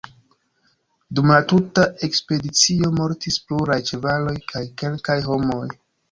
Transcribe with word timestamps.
Dum 1.17 1.27
la 1.33 1.41
tuta 1.49 1.83
ekspedicio 2.07 2.89
mortis 2.95 3.37
pluraj 3.49 3.77
ĉevaloj 3.89 4.33
kaj 4.53 4.63
kelkaj 4.83 5.19
homoj. 5.27 5.61